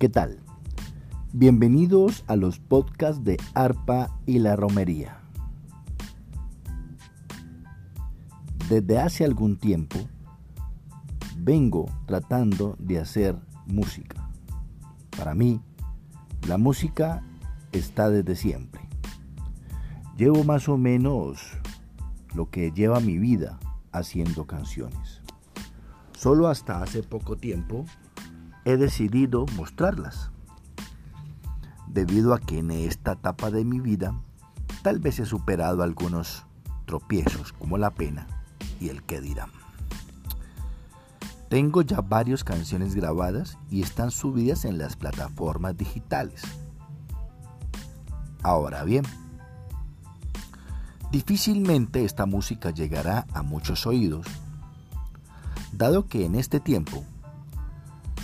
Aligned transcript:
¿Qué 0.00 0.08
tal? 0.08 0.38
Bienvenidos 1.34 2.24
a 2.26 2.34
los 2.34 2.58
podcasts 2.58 3.22
de 3.22 3.36
Arpa 3.52 4.18
y 4.24 4.38
la 4.38 4.56
Romería. 4.56 5.20
Desde 8.70 8.98
hace 8.98 9.26
algún 9.26 9.58
tiempo 9.58 9.98
vengo 11.36 11.84
tratando 12.06 12.76
de 12.78 12.98
hacer 12.98 13.36
música. 13.66 14.26
Para 15.18 15.34
mí, 15.34 15.60
la 16.48 16.56
música 16.56 17.22
está 17.70 18.08
desde 18.08 18.36
siempre. 18.36 18.80
Llevo 20.16 20.44
más 20.44 20.66
o 20.70 20.78
menos 20.78 21.42
lo 22.34 22.48
que 22.48 22.72
lleva 22.72 23.00
mi 23.00 23.18
vida 23.18 23.60
haciendo 23.92 24.46
canciones. 24.46 25.20
Solo 26.16 26.48
hasta 26.48 26.82
hace 26.82 27.02
poco 27.02 27.36
tiempo 27.36 27.84
he 28.70 28.76
decidido 28.76 29.46
mostrarlas. 29.56 30.30
Debido 31.86 32.34
a 32.34 32.38
que 32.38 32.58
en 32.58 32.70
esta 32.70 33.12
etapa 33.12 33.50
de 33.50 33.64
mi 33.64 33.80
vida 33.80 34.14
tal 34.82 34.98
vez 34.98 35.18
he 35.18 35.26
superado 35.26 35.82
algunos 35.82 36.44
tropiezos 36.86 37.52
como 37.52 37.78
la 37.78 37.90
pena 37.90 38.26
y 38.80 38.88
el 38.88 39.02
que 39.02 39.20
dirán. 39.20 39.50
Tengo 41.48 41.82
ya 41.82 42.00
varias 42.00 42.44
canciones 42.44 42.94
grabadas 42.94 43.58
y 43.70 43.82
están 43.82 44.12
subidas 44.12 44.64
en 44.64 44.78
las 44.78 44.94
plataformas 44.94 45.76
digitales. 45.76 46.42
Ahora 48.42 48.84
bien, 48.84 49.04
difícilmente 51.10 52.04
esta 52.04 52.24
música 52.24 52.70
llegará 52.70 53.26
a 53.34 53.42
muchos 53.42 53.84
oídos, 53.86 54.26
dado 55.72 56.06
que 56.06 56.24
en 56.24 56.36
este 56.36 56.60
tiempo 56.60 57.04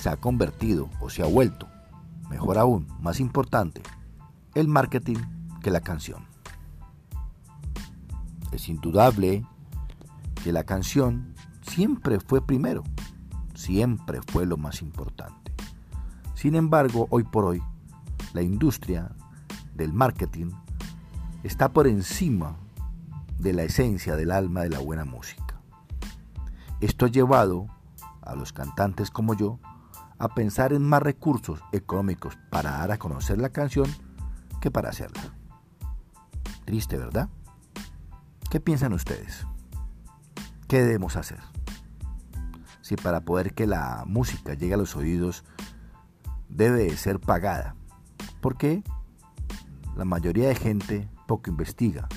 se 0.07 0.13
ha 0.13 0.17
convertido 0.19 0.89
o 1.01 1.11
se 1.11 1.25
ha 1.25 1.27
vuelto, 1.27 1.67
mejor 2.31 2.59
aún, 2.59 2.87
más 3.01 3.19
importante, 3.19 3.83
el 4.55 4.69
marketing 4.69 5.17
que 5.61 5.73
la 5.73 5.81
canción. 5.81 6.25
Es 8.53 8.69
indudable 8.69 9.45
que 10.45 10.53
la 10.53 10.63
canción 10.63 11.35
siempre 11.63 12.21
fue 12.21 12.41
primero, 12.41 12.85
siempre 13.57 14.21
fue 14.29 14.47
lo 14.47 14.57
más 14.57 14.81
importante. 14.81 15.53
Sin 16.37 16.55
embargo, 16.55 17.09
hoy 17.11 17.25
por 17.25 17.45
hoy, 17.45 17.61
la 18.33 18.43
industria 18.43 19.11
del 19.75 19.93
marketing 19.93 20.53
está 21.43 21.73
por 21.73 21.89
encima 21.89 22.55
de 23.41 23.53
la 23.53 23.65
esencia 23.65 24.15
del 24.15 24.31
alma 24.31 24.61
de 24.61 24.71
la 24.71 24.79
buena 24.79 25.05
música. 25.05 25.61
Esto 26.81 27.07
ha 27.07 27.09
llevado 27.09 27.67
a 28.23 28.37
los 28.37 28.53
cantantes 28.53 29.11
como 29.11 29.35
yo 29.35 29.59
a 30.19 30.29
pensar 30.29 30.73
en 30.73 30.83
más 30.83 31.03
recursos 31.03 31.61
económicos 31.73 32.39
para 32.51 32.73
dar 32.73 32.93
a 32.93 32.99
conocer 32.99 33.39
la 33.39 33.51
canción 33.51 33.87
que 34.61 34.71
para 34.71 34.91
hacerla. 34.91 35.23
Triste, 36.65 36.97
¿verdad? 36.97 37.29
¿Qué 38.51 38.61
piensan 38.61 38.93
ustedes? 38.93 39.47
¿Qué 40.69 40.81
debemos 40.81 41.17
hacer? 41.17 41.41
Si 42.81 42.97
para 42.97 43.21
poder 43.21 43.55
que 43.55 43.67
la 43.67 44.05
música 44.07 44.55
llegue 44.55 44.75
a 44.75 44.79
los 44.79 44.97
oídos 44.97 45.45
debe 46.49 46.97
ser 46.97 47.21
pagada. 47.21 47.75
¿Por 48.41 48.57
qué? 48.57 48.83
La 49.97 50.05
mayoría 50.05 50.49
de 50.49 50.55
gente 50.55 51.09
poco 51.27 51.51
investiga 51.51 52.09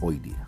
hoy 0.00 0.18
día. 0.18 0.46